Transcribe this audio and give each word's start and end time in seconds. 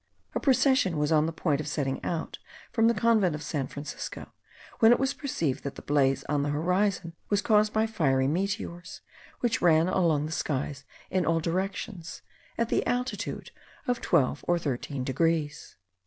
A 0.33 0.39
procession 0.39 0.97
was 0.97 1.11
on 1.11 1.27
the 1.27 1.31
point 1.31 1.61
of 1.61 1.67
setting 1.67 2.03
out 2.03 2.39
from 2.71 2.87
the 2.87 2.95
convent 2.95 3.35
of 3.35 3.43
San 3.43 3.67
Francisco, 3.67 4.33
when 4.79 4.91
it 4.91 4.97
was 4.97 5.13
perceived 5.13 5.63
that 5.63 5.75
the 5.75 5.83
blaze 5.83 6.23
on 6.23 6.41
the 6.41 6.49
horizon 6.49 7.13
was 7.29 7.43
caused 7.43 7.71
by 7.71 7.85
fiery 7.85 8.27
meteors, 8.27 9.01
which 9.41 9.61
ran 9.61 9.87
along 9.87 10.25
the 10.25 10.31
skies 10.31 10.85
in 11.11 11.23
all 11.23 11.39
directions, 11.39 12.23
at 12.57 12.69
the 12.69 12.83
altitude 12.87 13.51
of 13.85 14.01
twelve 14.01 14.43
or 14.47 14.57
thirteen 14.57 15.03
degrees. 15.03 15.75